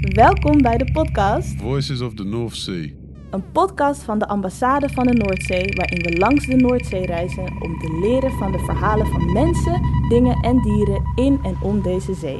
[0.00, 1.60] Welkom bij de podcast.
[1.60, 2.88] Voices of the North Sea.
[3.30, 7.78] Een podcast van de ambassade van de Noordzee, waarin we langs de Noordzee reizen om
[7.78, 12.38] te leren van de verhalen van mensen, dingen en dieren in en om deze zee.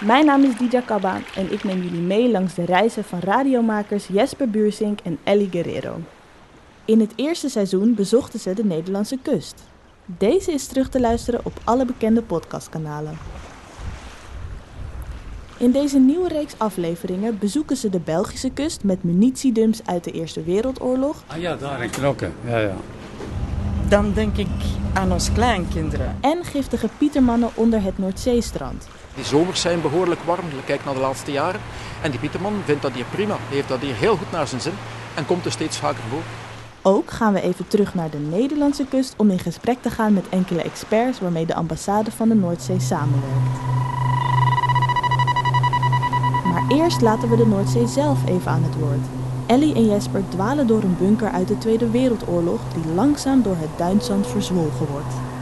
[0.00, 4.06] Mijn naam is Dija Kabba en ik neem jullie mee langs de reizen van radiomakers
[4.06, 5.96] Jesper Buursink en Ellie Guerrero.
[6.84, 9.72] In het eerste seizoen bezochten ze de Nederlandse kust.
[10.06, 13.18] Deze is terug te luisteren op alle bekende podcastkanalen.
[15.56, 20.42] In deze nieuwe reeks afleveringen bezoeken ze de Belgische kust met munitiedumps uit de Eerste
[20.42, 22.34] Wereldoorlog Ah ja, daar in Knokken.
[22.46, 22.74] Ja, ja.
[23.88, 24.46] Dan denk ik
[24.92, 26.16] aan ons kleinkinderen.
[26.20, 28.88] en giftige pietermannen onder het Noordzeestrand.
[29.14, 31.60] Die zomers zijn behoorlijk warm, kijk naar de laatste jaren.
[32.02, 34.60] En die Pieterman vindt dat hier prima, Hij heeft dat hier heel goed naar zijn
[34.60, 34.72] zin
[35.14, 36.22] en komt er steeds vaker voor.
[36.86, 40.28] Ook gaan we even terug naar de Nederlandse kust om in gesprek te gaan met
[40.28, 43.58] enkele experts waarmee de ambassade van de Noordzee samenwerkt.
[46.44, 49.06] Maar eerst laten we de Noordzee zelf even aan het woord.
[49.46, 53.78] Ellie en Jesper dwalen door een bunker uit de Tweede Wereldoorlog die langzaam door het
[53.78, 55.33] duinzand verzwolgen wordt.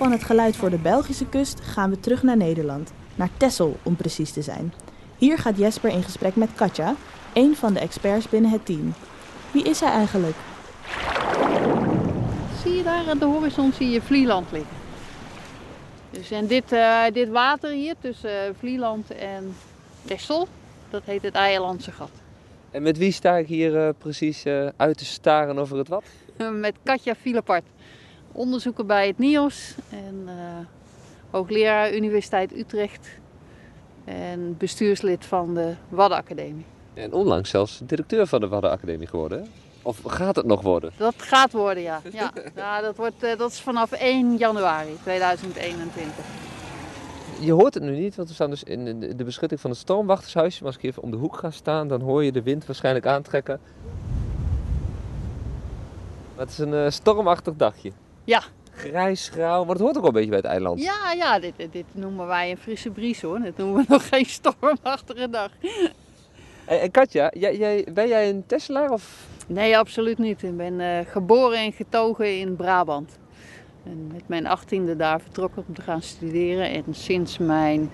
[0.00, 3.96] Van het geluid voor de Belgische kust gaan we terug naar Nederland, naar Texel om
[3.96, 4.72] precies te zijn.
[5.18, 6.94] Hier gaat Jesper in gesprek met Katja,
[7.32, 8.94] een van de experts binnen het team.
[9.50, 10.36] Wie is hij eigenlijk?
[12.62, 14.76] Zie je daar aan de horizon zie je Vlieland liggen.
[16.10, 19.54] Dus en dit, eh, dit water hier tussen eh, Vlieland en
[20.04, 20.48] Texel,
[20.90, 22.10] dat heet het Eierlandse gat.
[22.70, 26.04] En met wie sta ik hier eh, precies eh, uit te staren over het wat?
[26.52, 27.64] Met Katja Vielepart,
[28.32, 30.34] onderzoeker bij het NIOS en eh,
[31.30, 33.08] hoogleraar Universiteit Utrecht
[34.04, 36.64] en bestuurslid van de Waddenacademie.
[36.94, 39.38] En onlangs zelfs directeur van de Waddenacademie geworden.
[39.42, 39.48] hè?
[39.82, 40.90] Of gaat het nog worden?
[40.96, 42.00] Dat gaat worden, ja.
[42.12, 42.32] ja.
[42.56, 46.24] ja dat, wordt, eh, dat is vanaf 1 januari 2021.
[47.40, 49.78] Je hoort het nu niet, want we staan dus in de- de beschutting van het
[49.78, 50.58] stormwachtershuisje.
[50.62, 53.06] Maar als ik even om de hoek ga staan, dan hoor je de wind waarschijnlijk
[53.06, 53.60] aantrekken.
[56.36, 57.92] Maar het is een eh, stormachtig dagje.
[58.30, 58.42] Ja.
[58.70, 60.82] Grijs, grauw, maar het hoort ook wel een beetje bij het eiland.
[60.82, 63.40] Ja, ja dit, dit noemen wij een frisse bries hoor.
[63.40, 65.50] Dit noemen we nog geen stormachtige dag.
[66.64, 70.42] En, en Katja, jij, jij, ben jij een Tesselaar of Nee, absoluut niet.
[70.42, 73.18] Ik ben eh, geboren en getogen in Brabant.
[73.84, 76.70] En met mijn achttiende daar vertrokken om te gaan studeren.
[76.70, 77.90] En sinds mijn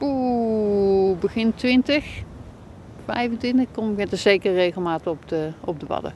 [0.00, 2.22] oeh, begin 20,
[3.04, 6.14] 25 kom ik met een zekere regelmaat op de, op de Wadden.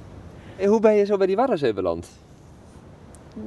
[0.57, 2.22] En hoe ben je zo bij die Waddenzee beland?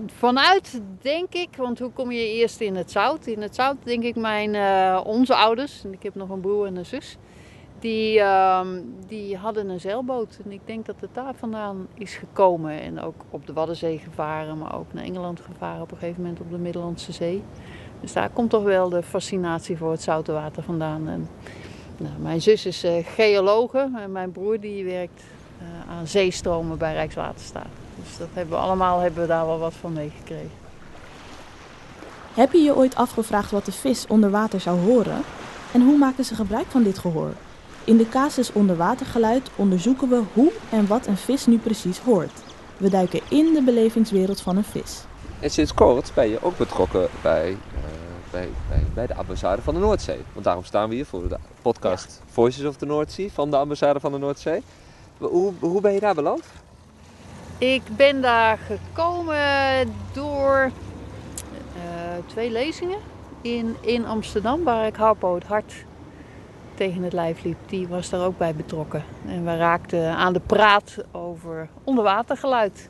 [0.06, 3.28] Vanuit, denk ik, want hoe kom je eerst in het zout?
[3.28, 6.66] In het zout, denk ik, mijn, eh, onze ouders, en ik heb nog een broer
[6.66, 7.18] en een zus,
[7.80, 10.40] die, ehm, die hadden een zeilboot.
[10.46, 12.82] En ik denk dat het daar vandaan is gekomen.
[12.82, 16.40] En ook op de Waddenzee gevaren, maar ook naar Engeland gevaren op een gegeven moment
[16.40, 17.44] op de Middellandse Zee.
[18.02, 21.08] Dus daar komt toch wel de fascinatie voor het zoute water vandaan.
[21.08, 21.30] En,
[21.98, 25.24] nou, mijn zus is uh, geologe en mijn broer die werkt
[25.62, 27.85] uh, aan zeestromen bij Rijkswaterstaat.
[27.96, 30.64] Dus dat hebben we allemaal hebben we daar wel wat van meegekregen.
[32.34, 35.22] Heb je je ooit afgevraagd wat de vis onder water zou horen?
[35.74, 37.32] En hoe maken ze gebruik van dit gehoor?
[37.84, 42.42] In de casus onderwatergeluid onderzoeken we hoe en wat een vis nu precies hoort.
[42.78, 45.04] We duiken in de belevingswereld van een vis.
[45.40, 47.58] En sinds kort ben je ook betrokken bij, uh,
[48.32, 50.20] bij, bij, bij, de ambassade van de Noordzee.
[50.34, 52.32] Want daarom staan we hier voor de podcast ja.
[52.32, 54.64] Voices of the Noordzee van de ambassade van de Noordzee.
[55.18, 56.44] Hoe, hoe ben je daar beland?
[57.58, 60.72] Ik ben daar gekomen door
[61.76, 61.82] uh,
[62.26, 62.98] twee lezingen
[63.42, 65.86] in, in Amsterdam, waar ik Harpo het hart
[66.74, 67.58] tegen het lijf liep.
[67.66, 69.04] Die was daar ook bij betrokken.
[69.26, 72.90] En we raakten aan de praat over onderwatergeluid.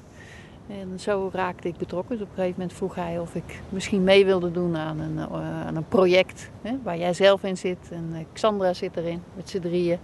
[0.67, 2.17] En zo raakte ik betrokken.
[2.17, 5.15] Dus op een gegeven moment vroeg hij of ik misschien mee wilde doen aan een,
[5.15, 7.89] uh, aan een project hè, waar jij zelf in zit.
[7.91, 9.99] En uh, Xandra zit erin met z'n drieën.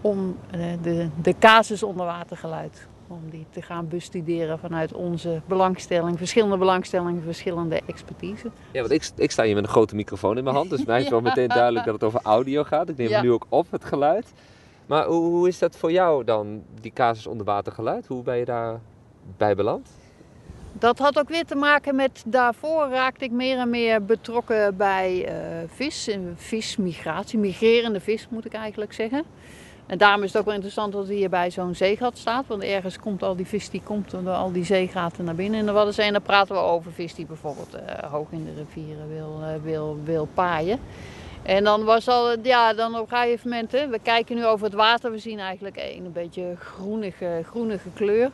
[0.00, 0.36] Om
[0.82, 7.80] de, de casus onderwatergeluid om die te gaan bestuderen vanuit onze belangstelling, verschillende belangstellingen, verschillende
[7.86, 8.50] expertise.
[8.72, 11.02] Ja, want ik, ik sta hier met een grote microfoon in mijn hand, dus mij
[11.02, 12.88] is wel meteen duidelijk dat het over audio gaat.
[12.88, 13.22] Ik neem ja.
[13.22, 14.32] nu ook op, het geluid.
[14.86, 18.06] Maar hoe, hoe is dat voor jou dan, die casus onderwatergeluid?
[18.06, 18.80] Hoe ben je daar
[19.36, 19.88] bij beland?
[20.72, 25.28] Dat had ook weer te maken met daarvoor raakte ik meer en meer betrokken bij
[25.28, 29.24] uh, vis, vismigratie, migrerende vis moet ik eigenlijk zeggen.
[29.86, 32.46] En daarom is het ook wel interessant dat hij hier bij zo'n zeegat staat.
[32.46, 35.66] Want ergens komt al die vis die komt door al die zeegaten naar binnen in
[35.66, 36.06] de Waddenzee.
[36.06, 39.46] En dan praten we over vis die bijvoorbeeld uh, hoog in de rivieren wil, uh,
[39.62, 40.78] wil, wil paaien.
[41.42, 44.66] En dan was al, ja, dan op een gegeven moment, hè, we kijken nu over
[44.66, 45.10] het water.
[45.10, 48.30] We zien eigenlijk een, een beetje groenige, groenige kleur.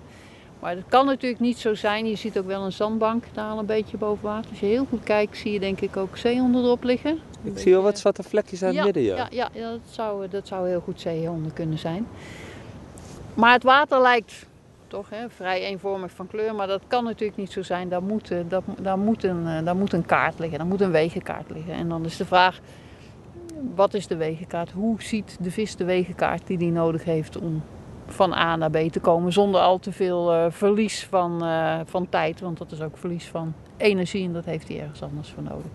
[0.60, 2.06] Maar dat kan natuurlijk niet zo zijn.
[2.06, 4.50] Je ziet ook wel een zandbank daar al een beetje boven water.
[4.50, 7.20] Als je heel goed kijkt, zie je denk ik ook zeehonden erop liggen.
[7.42, 9.16] Ik zie wel wat zwarte vlekjes aan het midden, ja.
[9.30, 12.06] Ja, ja, dat, zou, dat zou heel goed zeehonden kunnen zijn.
[13.34, 14.46] Maar het water lijkt
[14.86, 16.54] toch hè, vrij eenvormig van kleur.
[16.54, 17.88] Maar dat kan natuurlijk niet zo zijn.
[17.88, 20.58] Daar moet, dat, daar, moet een, daar moet een kaart liggen.
[20.58, 21.74] Daar moet een wegenkaart liggen.
[21.74, 22.60] En dan is de vraag,
[23.74, 24.70] wat is de wegenkaart?
[24.70, 27.62] Hoe ziet de vis de wegenkaart die hij nodig heeft om
[28.06, 32.08] van A naar B te komen zonder al te veel uh, verlies van, uh, van
[32.08, 32.40] tijd.
[32.40, 35.70] Want dat is ook verlies van energie en dat heeft hij ergens anders voor nodig.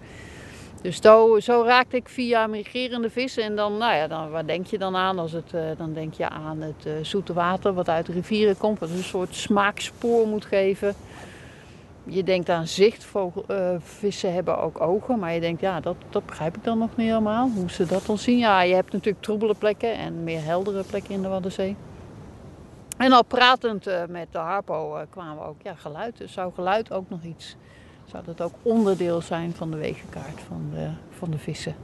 [0.81, 3.43] Dus zo, zo raakte ik via migrerende vissen.
[3.43, 5.19] En dan, nou ja, dan, waar denk je dan aan?
[5.19, 8.79] Als het, uh, dan denk je aan het zoete water wat uit rivieren komt.
[8.79, 10.95] Wat een soort smaakspoor moet geven.
[12.03, 13.07] Je denkt aan zicht.
[13.79, 15.19] vissen hebben ook ogen.
[15.19, 17.49] Maar je denkt, ja, dat, begrijp ik dan nog niet helemaal.
[17.55, 18.37] Hoe ze dat dan zien.
[18.37, 21.75] Ja, je hebt natuurlijk troebele plekken en meer heldere plekken in de Waddenzee.
[22.97, 26.21] En al pratend met de Harpo kwamen we ook, ja, geluid.
[26.25, 27.55] Zou geluid ook nog iets,
[28.11, 31.75] zou dat ook onderdeel zijn van de wegenkaart van de, van de vissen?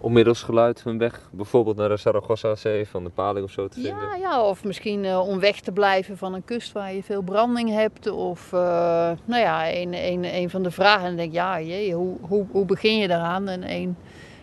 [0.00, 4.02] Onmiddels geluid hun weg, bijvoorbeeld naar de Saragossa-zee, van de paling of zo te vinden?
[4.02, 7.22] Ja, ja of misschien uh, om weg te blijven van een kust waar je veel
[7.22, 8.10] branding hebt.
[8.10, 11.00] Of, nou ja, een, een, een van de vragen.
[11.00, 13.48] En dan denk ik, ja, jee, hoe, hoe, hoe begin je daaraan?
[13.48, 13.96] En een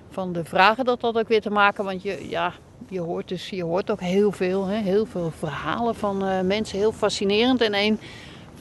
[0.10, 2.54] van de vragen dat had ook weer te maken, want je, ja,
[2.90, 6.78] je hoort, dus, je hoort ook heel veel, hè, heel veel verhalen van uh, mensen,
[6.78, 7.62] heel fascinerend.
[7.62, 8.00] En een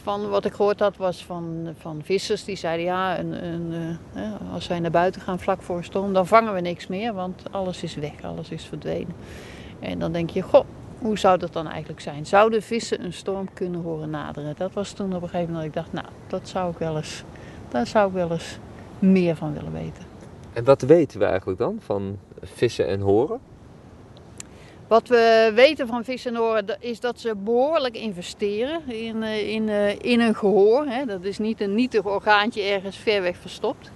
[0.06, 4.52] van wat ik gehoord had was van, van vissers die zeiden ja, een, een, uh,
[4.52, 7.42] als wij naar buiten gaan vlak voor een storm, dan vangen we niks meer, want
[7.50, 9.14] alles is weg, alles is verdwenen.
[9.80, 10.64] En dan denk je, goh,
[10.98, 12.26] hoe zou dat dan eigenlijk zijn?
[12.26, 14.54] Zouden vissen een storm kunnen horen naderen?
[14.58, 16.96] Dat was toen op een gegeven moment dat ik dacht, nou, dat zou ik wel
[16.96, 17.22] eens,
[17.68, 18.58] daar zou ik wel eens
[18.98, 20.04] meer van willen weten.
[20.52, 23.40] En wat weten we eigenlijk dan van vissen en horen?
[24.88, 29.69] Wat we weten van vissen en horen is dat ze behoorlijk investeren in, in,
[30.00, 30.87] in een gehoor.
[31.07, 33.90] Dat is niet een nietig orgaantje ergens ver weg verstopt.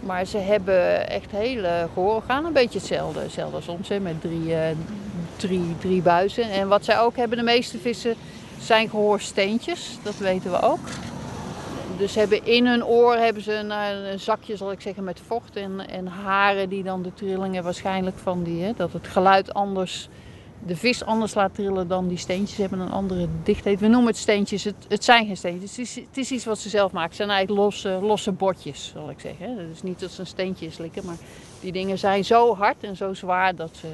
[0.00, 2.44] Maar ze hebben echt hele gehoororganen.
[2.44, 4.54] Een beetje hetzelfde, hetzelfde als ons, met drie,
[5.36, 6.50] drie, drie buizen.
[6.50, 8.14] En wat zij ook hebben, de meeste vissen,
[8.60, 9.98] zijn gehoorsteentjes.
[10.02, 10.88] Dat weten we ook.
[12.00, 15.56] Dus hebben in hun oor hebben ze een, een, zakje, zal ik zeggen, met vocht
[15.56, 20.08] en, en haren die dan de trillingen waarschijnlijk van die, hè, dat het geluid anders,
[20.66, 23.80] de vis anders laat trillen dan die steentjes hebben een andere dichtheid.
[23.80, 26.92] We noemen het steentjes, het, het zijn geen steentjes, het is, iets wat ze zelf
[26.92, 27.08] maken.
[27.08, 29.58] Het zijn eigenlijk losse, losse botjes, zal ik zeggen.
[29.58, 31.18] Het is niet dat ze een steentje slikken, maar
[31.60, 33.88] die dingen zijn zo hard en zo zwaar dat ze,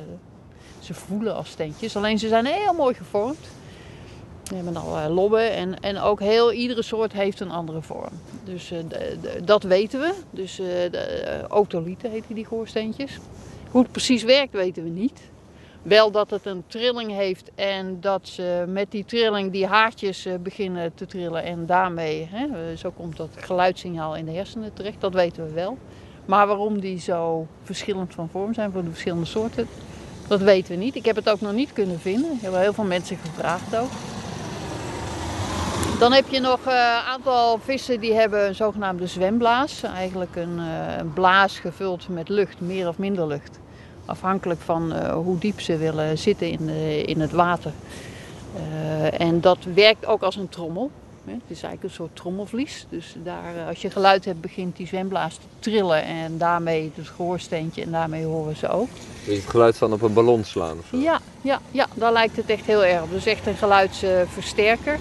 [0.80, 1.96] ze voelen als steentjes.
[1.96, 3.55] Alleen ze zijn heel mooi gevormd.
[4.48, 8.12] Die hebben allerlei lobben en, en ook heel, iedere soort heeft een andere vorm.
[8.44, 8.78] Dus eh,
[9.44, 10.14] dat weten we.
[10.30, 13.18] Dus eh de, eh, otolieten heten die gehoorsteentjes.
[13.70, 15.20] Hoe het precies werkt weten we niet.
[15.86, 20.34] Wel dat het een trilling heeft en dat ze met die trilling die haartjes eh,
[20.40, 21.44] beginnen te trillen.
[21.44, 25.00] En daarmee, hè, eh, zo komt dat geluidssignaal in de hersenen terecht.
[25.00, 25.78] Dat weten we wel.
[26.24, 29.68] Maar waarom die zo verschillend van vorm zijn voor de verschillende soorten,
[30.28, 30.94] dat weten we niet.
[30.94, 32.32] Ik heb het ook nog niet kunnen vinden.
[32.32, 33.90] Ik heb heel veel mensen gevraagd ook.
[35.98, 39.82] Dan heb je nog een aantal vissen die hebben een zogenaamde zwemblaas.
[39.82, 43.58] Eigenlijk een, eh, een blaas gevuld met lucht, meer of minder lucht.
[44.06, 46.68] Afhankelijk van eh, hoe diep ze willen zitten in,
[47.06, 47.72] in het water.
[48.56, 50.90] Eh, en dat werkt ook als een trommel.
[51.24, 51.32] hè.
[51.32, 52.86] Het is eigenlijk een soort trommelvlies.
[52.88, 56.04] Dus daar, eh, als je geluid hebt, begint die zwemblaas te trillen.
[56.04, 58.88] En daarmee het gehoorsteentje en daarmee horen ze ook.
[59.24, 60.96] Je het geluid van op een ballon slaan of zo?
[60.96, 63.10] Ja, ja, ja, daar lijkt het echt heel erg op.
[63.10, 64.98] Dus echt een geluidsversterker.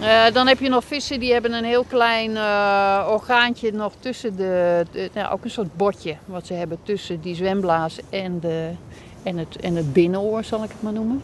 [0.00, 4.36] Eh, dan heb je nog vissen die hebben een heel klein eh, orgaantje nog tussen
[4.36, 8.70] de, nou, ook een soort botje wat ze hebben tussen die zwemblaas en, de,
[9.22, 11.22] en, het, en het binnenoor zal ik het maar noemen.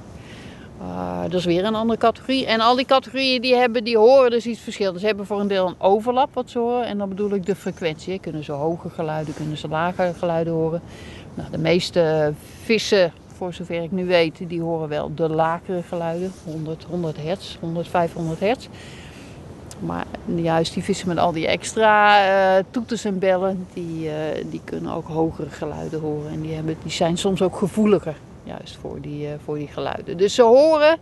[0.80, 2.46] Eh, dat is weer een andere categorie.
[2.46, 5.00] En al die categorieën die hebben, die horen dus iets verschillends.
[5.00, 6.86] Ze hebben voor een deel een overlap wat ze horen.
[6.86, 8.18] En dan bedoel ik de frequentie.
[8.18, 10.82] Kunnen ze hoge geluiden, kunnen ze lage geluiden horen.
[11.34, 16.32] Nou, de meeste vissen, voor zover ik nu weet, die horen wel de lagere geluiden.
[16.44, 18.68] 100, 100 hertz, 100, 500 hertz.
[19.80, 24.60] Maar juist die vissen met al die extra eh, toeters en bellen, die, eh, die
[24.64, 26.30] kunnen ook hogere geluiden horen.
[26.30, 30.16] En die, hebben, die zijn soms ook gevoeliger juist voor die, eh, voor die geluiden.
[30.16, 30.98] Dus ze horen,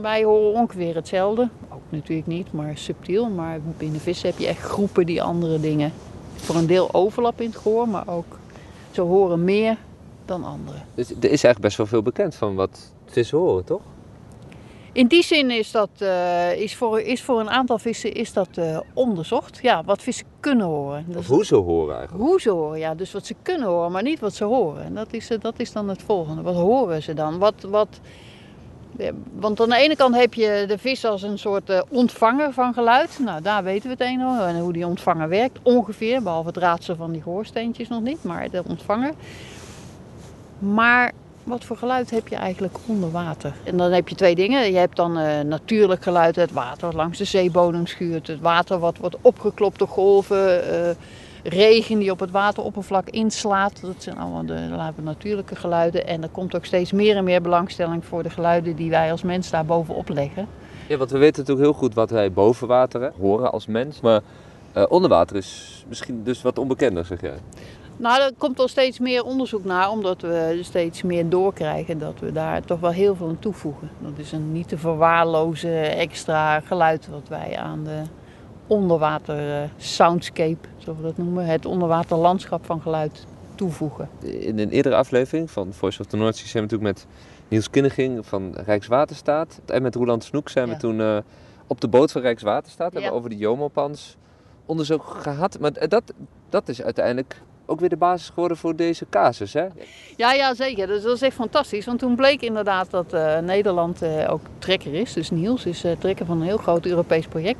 [0.00, 1.48] wij horen ongeveer hetzelfde.
[1.68, 3.28] Ook natuurlijk niet, maar subtiel.
[3.28, 5.92] Maar binnen vissen heb je echt groepen die andere dingen.
[6.34, 8.38] Voor een deel overlap in het gehoor, maar ook
[8.90, 9.76] ze horen meer
[10.26, 10.82] dan anderen.
[10.94, 13.80] Dus er is eigenlijk best wel veel bekend van wat vissen horen, toch?
[14.94, 18.48] In die zin is dat eh, is voor, is voor een aantal vissen is dat
[18.54, 19.58] eh, onderzocht.
[19.62, 21.06] Ja, wat vissen kunnen horen.
[21.16, 22.24] Of hoe ze horen eigenlijk.
[22.24, 22.94] hoe ze horen, ja.
[22.94, 24.84] Dus wat ze kunnen horen, maar niet wat ze horen.
[24.84, 26.42] En Dat is, eh, dat is dan het volgende.
[26.42, 27.38] Wat horen ze dan?
[27.38, 28.00] Wat, wat,
[29.34, 33.18] want aan de ene kant heb je de vis als een soort ontvanger van geluid.
[33.24, 34.20] Nou, daar weten we het een.
[34.20, 36.22] En hoe die ontvanger werkt, ongeveer.
[36.22, 39.12] Behalve het raadsel van die gehoorsteentjes nog niet, maar de ontvanger.
[40.58, 41.12] Maar
[41.44, 43.54] wat voor geluid heb je eigenlijk onder water?
[43.64, 44.72] En dan heb je twee dingen.
[44.72, 48.26] Je hebt dan eh, natuurlijk geluid, het water wat langs de zeebodem schuurt.
[48.26, 50.72] Het water wat wordt opgeklopt door golven.
[50.88, 50.94] eh,
[51.44, 53.80] regen die op het wateroppervlak inslaat.
[53.80, 56.06] Dat zijn allemaal de laten we, natuurlijke geluiden.
[56.06, 59.22] En er komt ook steeds meer en meer belangstelling voor de geluiden die wij als
[59.22, 60.48] mens daar bovenop leggen.
[60.88, 64.00] Ja, want we weten natuurlijk heel goed wat wij boven water hè, horen als mens.
[64.00, 64.20] Maar
[64.72, 67.38] eh, onder water is misschien dus wat onbekender, zeg jij.
[67.96, 72.32] Nou, er komt al steeds meer onderzoek naar, omdat we steeds meer doorkrijgen dat we
[72.32, 73.90] daar toch wel heel veel aan toevoegen.
[74.00, 78.02] Dat is een niet te verwaarlozen extra geluid wat wij aan de
[78.66, 84.08] onderwater eh, soundscape, zoals we dat noemen, het onderwaterlandschap van geluid toevoegen.
[84.20, 87.06] In een eerdere aflevering van Voice of the North Sea zijn we natuurlijk met
[87.48, 90.78] Niels Kinneging van Rijkswaterstaat en met Roland Snoek zijn we Ja.
[90.78, 91.16] toen eh,
[91.66, 94.16] op de boot van Rijkswaterstaat hebben we over de Jomopans
[94.66, 95.58] onderzoek gehad.
[95.60, 96.02] Maar dat,
[96.48, 99.66] dat is uiteindelijk ook weer de basis geworden voor deze casus, hè?
[100.16, 100.86] Ja, ja, zeker.
[100.86, 101.84] Dus dat is echt fantastisch.
[101.84, 105.12] Want toen bleek inderdaad dat eh, Nederland eh, ook trekker is.
[105.12, 107.58] Dus Niels is eh, trekker van een heel groot Europees project.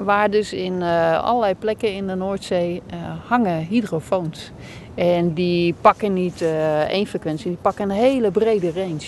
[0.00, 2.82] Waar dus in allerlei plekken in de Noordzee
[3.26, 4.50] hangen hydrofoons.
[4.94, 6.42] En die pakken niet
[6.88, 9.06] één frequentie, die pakken een hele brede range.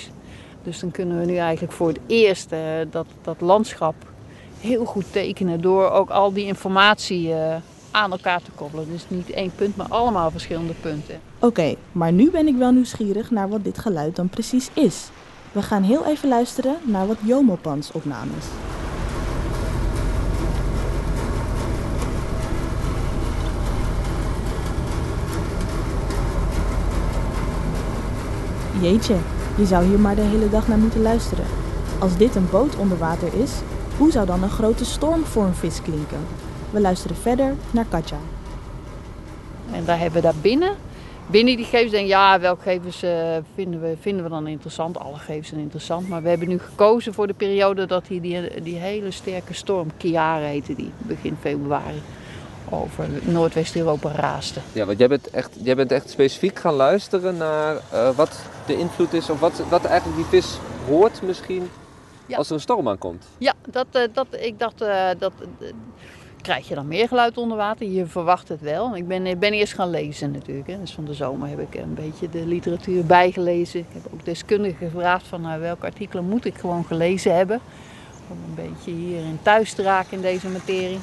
[0.62, 2.50] Dus dan kunnen we nu eigenlijk voor het eerst
[2.90, 3.94] dat, dat landschap
[4.60, 5.60] heel goed tekenen.
[5.60, 7.34] Door ook al die informatie
[7.92, 8.90] aan elkaar te koppelen.
[8.90, 11.20] Dus niet één punt, maar allemaal verschillende punten.
[11.38, 15.08] Oké, maar nu ben ik wel nieuwsgierig naar wat dit geluid dan precies is.
[15.52, 18.44] We gaan heel even luisteren naar wat Jomopans opnames.
[28.80, 29.16] Jeetje,
[29.56, 31.44] je zou hier maar de hele dag naar moeten luisteren.
[31.98, 33.52] Als dit een boot onder water is,
[33.98, 36.20] hoe zou dan een grote storm voor een vis klinken?
[36.72, 38.16] We luisteren verder naar Katja.
[39.72, 40.74] En daar hebben we daar binnen.
[41.26, 44.98] Binnen die gegevens denk ik, ja, welke gegevens eh, vinden, we, vinden we dan interessant?
[44.98, 46.08] Alle gegevens zijn interessant.
[46.08, 49.90] Maar we hebben nu gekozen voor de periode dat die, die, die hele sterke storm,
[49.96, 52.02] Kiara heette die, begin februari,
[52.70, 54.60] over Noordwest-Europa raaste.
[54.72, 58.78] Ja, want jij bent echt, jij bent echt specifiek gaan luisteren naar eh, wat de
[58.78, 61.70] invloed is, of wat, wat eigenlijk die vis hoort misschien
[62.26, 62.36] Ja.
[62.36, 63.24] als er een storm aankomt.
[63.38, 65.32] Ja, dat, eh, dat, ik dacht, eh, dat
[66.42, 67.86] krijg je dan meer geluid onder water.
[67.86, 68.96] Je verwacht het wel.
[68.96, 70.66] Ik ben, ik ben eerst gaan lezen natuurlijk.
[70.66, 70.80] Hè.
[70.80, 73.80] Dus van de zomer heb ik een beetje de literatuur bijgelezen.
[73.80, 77.60] Ik heb ook deskundigen gevraagd van nou, welke artikelen moet ik gewoon gelezen hebben.
[78.28, 80.98] Om een beetje hierin thuis te raken in deze materie.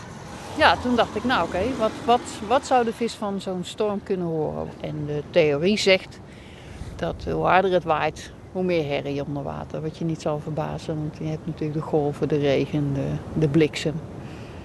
[0.58, 4.04] Ja, toen dacht ik, nou oké, wat, wat, wat zou de vis van zo'n storm
[4.04, 4.68] kunnen horen?
[4.82, 6.20] En de theorie zegt
[6.96, 9.82] dat hoe harder het waait, hoe meer herrie onder water.
[9.82, 13.48] Wat je niet zal verbazen, want je hebt natuurlijk de golven, de regen, de, de
[13.48, 13.94] bliksem.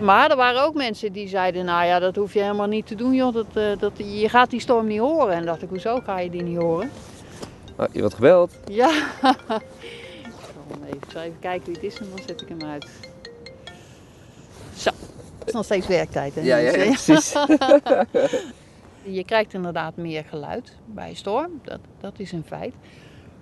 [0.04, 2.94] Maar er waren ook mensen die zeiden, nou ja, dat hoef je helemaal niet te
[2.94, 3.34] doen, joh.
[3.34, 5.34] Dat, eh, dat, je gaat die storm niet horen.
[5.34, 6.90] En dacht ik, hoezo ga je die niet horen?
[7.76, 8.52] Oh, je wordt gebeld.
[8.66, 8.90] Ja.
[10.87, 12.87] Ik zal even, even kijken wie het is en dan zet ik hem uit.
[14.76, 14.90] Zo,
[15.38, 16.34] het is nog steeds werktijd.
[16.34, 16.40] Hè?
[16.40, 17.32] Ja, ja, ja, precies.
[19.18, 22.75] Je krijgt inderdaad meer geluid bij storm, dat, dat is een feit.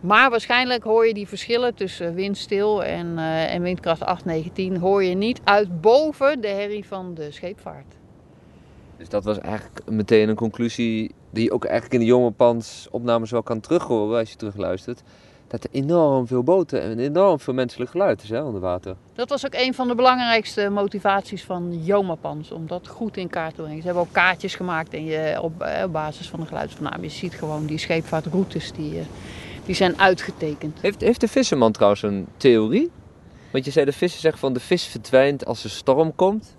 [0.03, 4.77] Maar waarschijnlijk hoor je die verschillen tussen windstil en, eh, en windkracht 8, 9, 10...
[4.77, 7.95] hoor je niet uit boven de herrie van de scheepvaart.
[8.97, 12.89] Dus dat was eigenlijk meteen een conclusie die je ook eigenlijk in de jonge pans
[12.91, 15.03] opnames wel kan terughoren als je terugluistert.
[15.47, 18.97] Dat er enorm veel boten en enorm veel menselijk geluid is hè, onder water.
[19.15, 23.55] Dat was ook een van de belangrijkste motivaties van Jomapans, om dat goed in kaart
[23.55, 23.81] te brengen.
[23.81, 27.03] Ze hebben ook kaartjes gemaakt en je, op, eh, op basis van de geluidsvername.
[27.03, 29.05] Je ziet gewoon die scheepvaartroutes, die, eh,
[29.67, 30.79] die zijn uitgetekend.
[30.81, 32.91] Heeft, heeft de visserman trouwens een theorie?
[33.51, 36.57] Want je zei de visser zegt van de vis verdwijnt als er storm komt.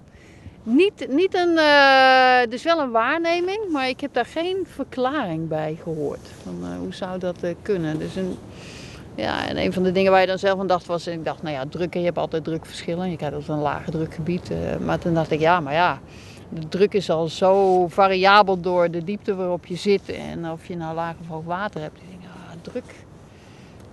[0.63, 1.57] Niet, niet een,
[2.39, 6.27] het is wel een waarneming, maar ik heb daar geen verklaring bij gehoord.
[6.43, 8.00] Van, eh, hoe zou dat eh, kunnen?
[8.00, 8.38] Dus een,
[9.15, 11.43] ja, en een van de dingen waar je dan zelf aan dacht was, ik dacht,
[11.43, 13.10] nou ja, druk, je hebt altijd drukverschillen.
[13.10, 14.51] Je krijgt altijd een lage drukgebied.
[14.86, 16.00] maar toen dacht ik, ja, maar ja,
[16.50, 20.75] de druk is al zo variabel door de diepte waarop je zit en of je
[20.75, 22.00] nou laag of hoog water hebt.
[22.63, 23.05] Druk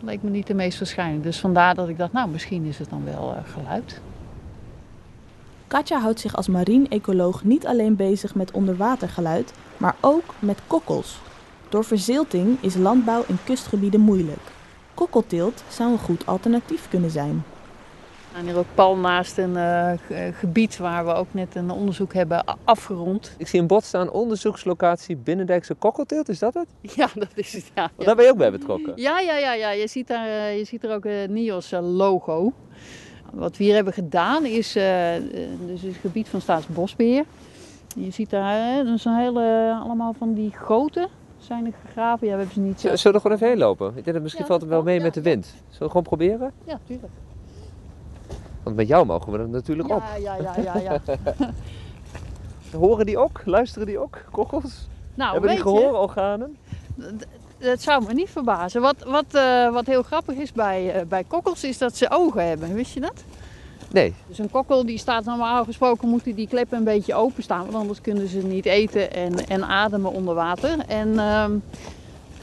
[0.03, 1.23] leek me niet de meest waarschijnlijk.
[1.23, 4.00] Dus vandaar dat ik dacht, nou, misschien is het dan wel eh, geluid.
[5.67, 11.21] Katja houdt zich als marine-ecoloog niet alleen bezig met onderwatergeluid, maar ook met kokkels.
[11.69, 14.53] Door verzilting is landbouw in kustgebieden moeilijk.
[14.95, 17.45] Kokkelteelt zou een goed alternatief kunnen zijn.
[18.31, 21.71] We staan hier ook pal naast een eh, eh, gebied waar we ook net een
[21.71, 23.35] onderzoek hebben afgerond.
[23.39, 26.67] Ik zie een bord staan, onderzoekslocatie Binnendijkse kokkelteelt, is dat het?
[26.97, 27.71] Ja, dat is het.
[27.75, 28.04] Ja, Want ja.
[28.04, 28.93] daar ben je ook bij betrokken.
[28.97, 29.71] ja, ja, ja, ja.
[29.71, 32.52] Je, ziet daar, eh, je ziet er ook een NIOS eh, logo.
[33.33, 34.73] Wat we hier hebben gedaan is,
[35.67, 37.25] dus het gebied van Staatsbosbeheer.
[37.97, 42.26] Je ziet daar, dat een hele, allemaal van die goten zijn er gegraven.
[42.26, 42.99] Ja, we hebben ze niet Z- zelf.
[42.99, 43.89] Zullen we er gewoon even heen lopen?
[43.89, 45.47] Ik denk dat misschien Ja, valt het wel mee met de wind.
[45.47, 46.52] Zullen we gewoon proberen?
[46.67, 47.13] Ja, tuurlijk.
[48.63, 50.03] Want met jou mogen we er natuurlijk op.
[50.21, 51.01] Ja, ja, ja, ja, ja.
[52.79, 53.43] Horen die ook?
[53.45, 54.25] Luisteren die ook?
[54.31, 54.89] Kokkels?
[55.15, 56.57] Nou, Hebben die gehoororganen?
[57.59, 58.81] Dat zou me niet verbazen.
[58.81, 62.49] Wat, wat, eh, wat heel grappig is bij, eh, bij kokkels is dat ze ogen
[62.49, 62.75] hebben.
[62.75, 63.25] Wist je dat?
[63.93, 64.15] Nee.
[64.27, 67.63] Dus een kokkel die staat normaal gesproken moeten die kleppen een beetje openstaan.
[67.63, 70.79] Want anders kunnen ze niet eten en, en ademen onder water.
[70.87, 71.53] En ehm,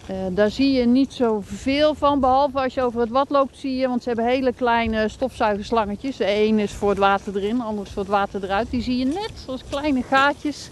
[0.08, 2.20] eh, daar zie je niet zoveel van.
[2.20, 3.88] Behalve als je over het wat loopt zie je.
[3.88, 6.18] Want ze hebben hele kleine stofzuigerslangetjes.
[6.18, 8.70] De een is voor het water erin, de ander is voor het water eruit.
[8.70, 10.70] Die zie je net als kleine gaatjes.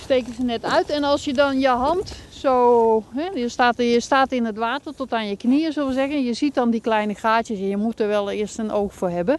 [0.00, 0.90] Steken ze net uit.
[0.90, 3.02] En als je dan je hand zo...
[3.14, 6.24] Hè, je, staat, je staat in het water tot aan je knieën, zullen we zeggen.
[6.24, 9.10] Je ziet dan die kleine gaatjes en je moet er wel eerst een oog voor
[9.10, 9.38] hebben.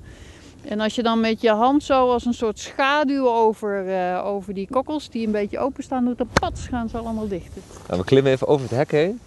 [0.61, 4.53] En als je dan met je hand zo als een soort schaduw over, eh, over
[4.53, 7.51] die kokkels die een beetje openstaan doet, dan pats gaan ze allemaal dicht.
[7.87, 9.19] Nou, we klimmen even over het hek heen.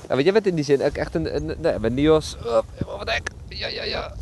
[0.00, 1.36] Ja, want jij bent in die zin ook echt een...
[1.36, 2.36] een nee, met Nios...
[2.38, 3.30] Op, over het hek.
[3.48, 4.14] Ja, ja, ja.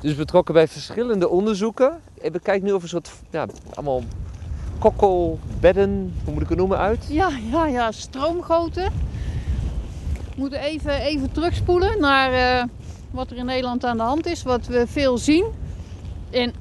[0.00, 2.00] Dus betrokken bij verschillende onderzoeken.
[2.14, 3.10] Ik bekijk nu of een soort...
[3.30, 4.02] Ja, allemaal
[4.78, 7.06] kokkelbedden, hoe moet ik het noemen, uit.
[7.08, 8.92] Ja, ja, ja, stroomgoten.
[10.14, 12.64] We moeten even, even terugspoelen naar eh,
[13.14, 14.42] wat er in Nederland aan de hand is.
[14.42, 15.44] Wat we veel zien
[16.30, 16.52] en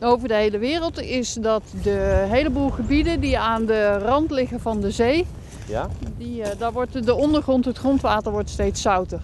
[0.00, 4.80] over de hele wereld is dat de heleboel gebieden die aan de rand liggen van
[4.80, 5.26] de zee,
[5.68, 5.88] Ja?
[6.16, 9.20] die, eh, daar wordt de ondergrond, het grondwater wordt steeds zouter.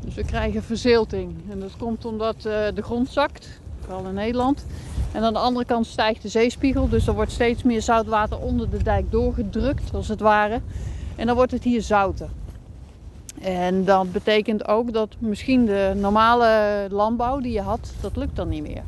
[0.00, 1.34] Dus we krijgen verzilting.
[1.50, 2.42] En dat komt omdat eh,
[2.74, 4.64] de grond zakt, vooral in Nederland.
[5.12, 8.70] En aan de andere kant stijgt de zeespiegel, dus er wordt steeds meer zoutwater onder
[8.70, 10.60] de dijk doorgedrukt, als het ware.
[11.16, 12.28] En dan wordt het hier zouter.
[13.40, 18.48] En dat betekent ook dat misschien de normale landbouw die je had, dat lukt dan
[18.48, 18.82] niet meer.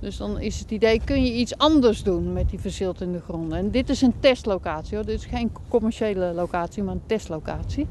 [0.00, 3.58] Dus dan is het idee, kun je iets anders doen met die verziltende gronden.
[3.58, 7.86] En dit is een testlocatie hoor, dit is geen commerciële locatie, maar een testlocatie.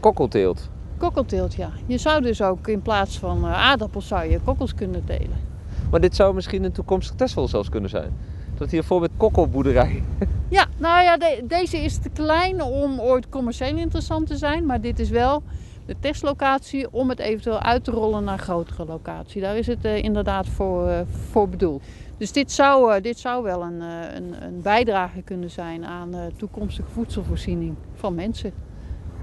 [0.00, 0.68] Kokkelteelt.
[0.96, 1.70] Kokkelteelt, ja.
[1.86, 5.50] Je zou dus ook in plaats van eh, aardappels zou je kokkels kunnen telen.
[5.90, 8.16] Maar dit zou misschien een toekomstig Tesla zelfs kunnen zijn.
[8.58, 10.02] Dat hier bijvoorbeeld kokkelboerderij.
[10.48, 14.66] Ja, nou ja, de- deze is te klein om ooit commercieel interessant te zijn.
[14.66, 15.42] Maar dit is wel
[15.86, 19.40] de testlocatie om het eventueel uit te rollen naar een grotere locatie.
[19.40, 21.82] Daar is het eh, inderdaad voor, eh, voor bedoeld.
[22.18, 26.90] Dus dit zou, eh, dit zou wel een, een, een bijdrage kunnen zijn aan toekomstige
[26.90, 28.52] voedselvoorziening van mensen.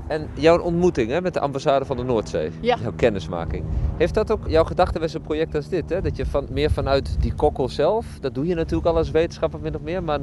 [0.10, 2.78] En jouw ontmoeting hè, met de ambassade van de Noordzee, Ja.
[2.82, 3.64] jouw kennismaking.
[3.98, 5.90] Heeft dat ook jouw gedachte bij zo'n project als dit?
[5.90, 6.02] Hè?
[6.02, 9.60] Dat je van, meer vanuit die kokkel zelf, dat doe je natuurlijk al als wetenschapper
[9.60, 10.20] min of meer, maar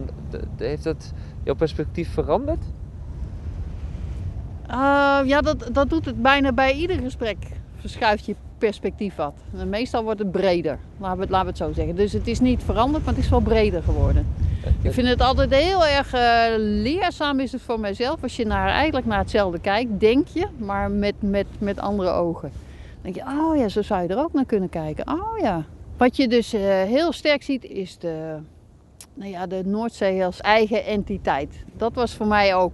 [0.57, 1.13] heeft dat
[1.45, 2.65] jouw perspectief veranderd?
[4.71, 7.37] Uh, ja, dat, dat doet het bijna bij ieder gesprek.
[7.81, 9.35] Verschuift je perspectief wat.
[9.59, 11.97] En meestal wordt het breder, laten we, het, laten we het zo zeggen.
[11.97, 14.27] Dus het is niet veranderd, maar het is wel breder geworden.
[14.83, 18.69] Ik vind het altijd heel erg eh, leerzaam is het voor mijzelf als je naar,
[18.69, 22.51] eigenlijk naar hetzelfde kijkt, denk je, maar met, met, met andere ogen.
[23.03, 25.09] Dan denk je, oh ja, zo zou je er ook naar kunnen kijken.
[25.09, 25.65] Oh ja.
[25.97, 28.37] Wat je dus eh, heel sterk ziet is de,
[29.15, 31.65] nou ja, de Noordzee als eigen entiteit.
[31.77, 32.73] Dat was voor mij ook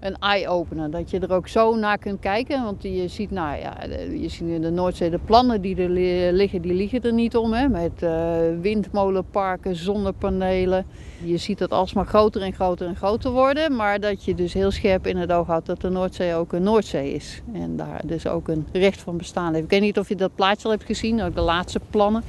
[0.00, 0.90] een eye-opener.
[0.90, 2.64] Dat je er ook zo naar kunt kijken.
[2.64, 5.88] Want je ziet, nou ja, de- je ziet in de Noordzee de plannen die er
[5.88, 7.52] li- liggen, die liggen er niet om.
[7.52, 7.68] Hè?
[7.68, 10.84] Met eh, windmolenparken, zonnepanelen.
[11.24, 13.76] Je ziet dat alsmaar groter en groter en groter worden.
[13.76, 16.62] Maar dat je dus heel scherp in het oog houdt dat de Noordzee ook een
[16.62, 17.42] Noordzee is.
[17.52, 19.64] En daar dus ook een recht van bestaan heeft.
[19.64, 22.22] Ik weet niet of je dat plaatje al hebt gezien, ook de laatste plannen.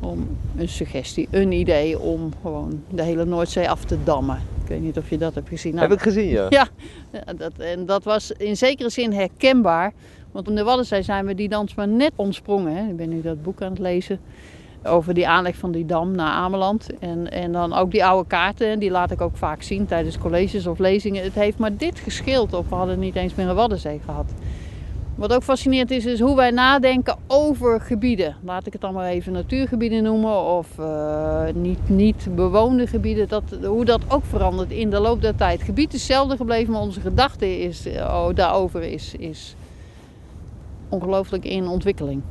[0.00, 4.38] Om een suggestie, een idee om gewoon de hele Noordzee af te dammen.
[4.68, 5.74] Ik weet niet of je dat hebt gezien.
[5.74, 6.46] Nou, Heb ik gezien, ja.
[6.50, 6.68] ja,
[7.36, 9.92] dat, en dat was in zekere zin herkenbaar.
[10.32, 12.76] Want in de Waddenzee zijn we die dans maar net ontsprongen.
[12.76, 12.88] Hè.
[12.88, 14.20] Ik ben nu dat boek aan het lezen
[14.84, 16.98] over die aanleg van die dam naar Ameland.
[16.98, 20.18] En, en dan ook die oude kaarten, en die laat ik ook vaak zien tijdens
[20.18, 21.22] colleges of lezingen.
[21.22, 24.32] Het heeft maar dit gescheeld of we hadden niet eens meer een Waddenzee gehad.
[25.18, 28.36] Wat ook fascinerend is, is hoe wij nadenken over gebieden.
[28.42, 33.28] Laat ik het dan maar even natuurgebieden noemen of eh, niet, niet bewoonde gebieden.
[33.28, 35.58] Dat, hoe dat ook verandert in de loop der tijd.
[35.58, 39.54] Het gebied is hetzelfde gebleven, maar onze gedachte is, eh, oh, daarover is, is
[40.88, 42.22] ongelooflijk in ontwikkeling.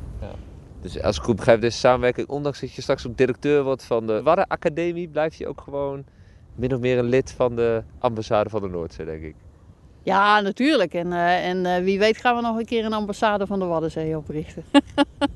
[0.80, 4.06] Dus als ik goed begrijp, deze samenwerking, ondanks dat je straks ook directeur wordt van
[4.06, 6.04] de Wadden Academie, blijf je ook gewoon
[6.54, 9.34] min of meer een lid van de ambassade van de Noordzee, denk ik.
[10.08, 10.94] Ja, natuurlijk.
[10.94, 13.64] En, eh, en eh, wie weet gaan we nog een keer een ambassade van de
[13.64, 14.64] Waddenzee oprichten.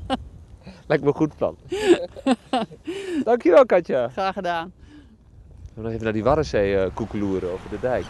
[0.88, 1.56] Lijkt me een goed plan.
[3.24, 4.08] Dankjewel, Katja.
[4.08, 4.72] Graag gedaan.
[5.64, 8.04] We gaan nog even naar die Waddenzee eh, koekeloeren over de dijk.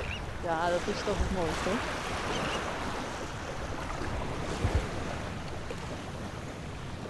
[0.44, 1.70] Ja, dat is toch het mooiste.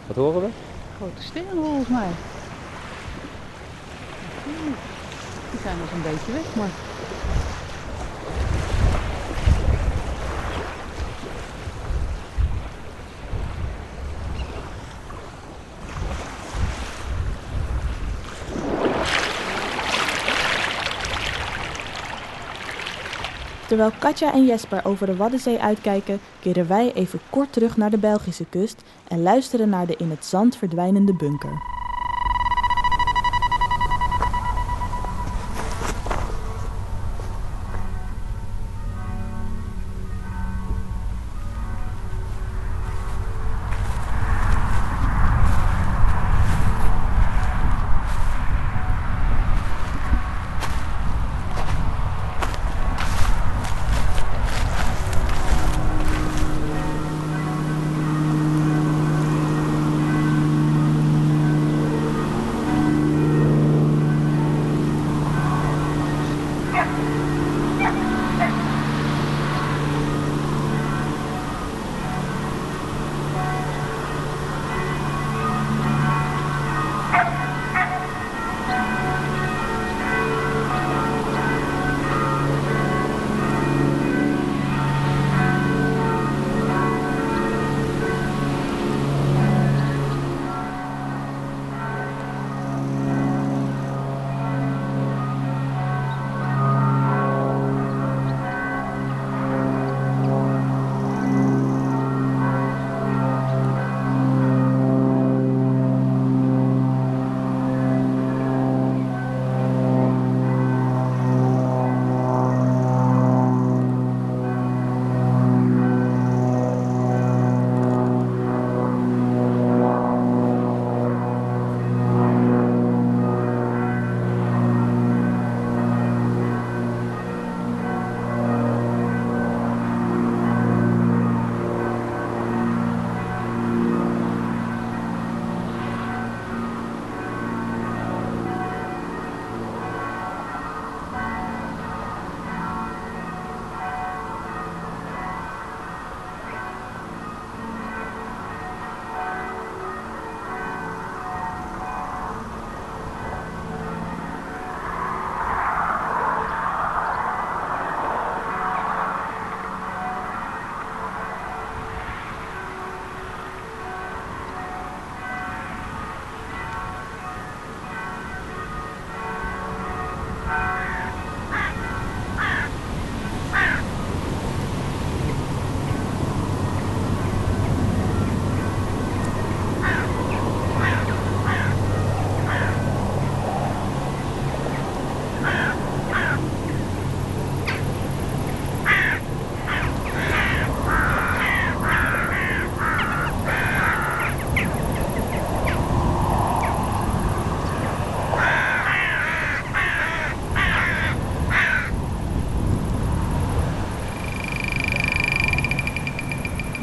[0.06, 0.48] Wat horen we?
[0.96, 2.08] Grote sterren volgens mij.
[5.50, 6.70] Die zijn dus een beetje weg, maar...
[23.72, 27.98] Terwijl Katja en Jesper over de Waddenzee uitkijken, keren wij even kort terug naar de
[27.98, 31.71] Belgische kust en luisteren naar de in het zand verdwijnende bunker.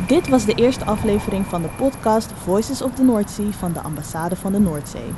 [0.09, 4.35] Dit was de eerste aflevering van de podcast Voices of the Sea van de Ambassade
[4.35, 5.13] van de Noordzee.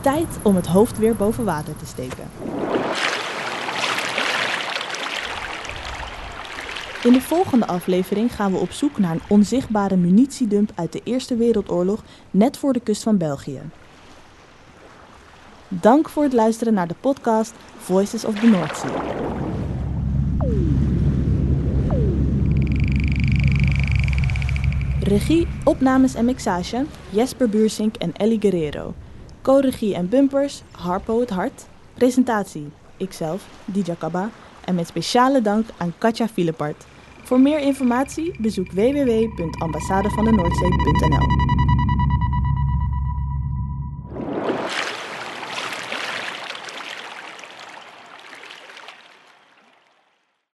[0.00, 2.24] Tijd om het hoofd weer boven water te steken.
[7.02, 11.36] In de volgende aflevering gaan we op zoek naar een onzichtbare munitiedump uit de Eerste
[11.36, 13.60] Wereldoorlog net voor de kust van België.
[15.68, 19.43] Dank voor het luisteren naar de podcast Voices of the North Sea.
[25.04, 28.94] Regie, opnames en mixage Jesper Buursink en Ellie Guerrero.
[29.42, 31.66] Co-regie en bumpers Harpo het Hart.
[31.94, 34.30] Presentatie ikzelf, Dija Kaba.
[34.64, 36.86] En met speciale dank aan Katja Filepart.
[37.22, 41.43] Voor meer informatie bezoek www.ambassadevandenoordzee.nl